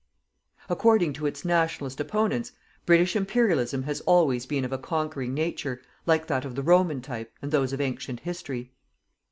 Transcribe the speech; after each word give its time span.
According 0.67 1.13
to 1.13 1.27
its 1.27 1.45
"Nationalist" 1.45 1.99
opponents, 1.99 2.53
British 2.87 3.15
Imperialism 3.15 3.83
has 3.83 4.01
always 4.07 4.47
been 4.47 4.65
of 4.65 4.73
a 4.73 4.79
conquering 4.79 5.35
nature, 5.35 5.79
like 6.07 6.25
that 6.25 6.43
of 6.43 6.55
the 6.55 6.63
Roman 6.63 7.03
type 7.03 7.31
and 7.39 7.51
those 7.51 7.71
of 7.71 7.79
ancient 7.79 8.21
history. 8.21 8.71